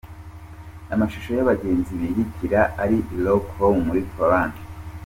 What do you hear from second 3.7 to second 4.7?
muri Poland.